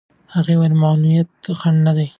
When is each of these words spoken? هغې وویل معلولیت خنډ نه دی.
هغې 0.35 0.53
وویل 0.55 0.73
معلولیت 0.81 1.29
خنډ 1.59 1.77
نه 1.87 1.93
دی. 1.97 2.07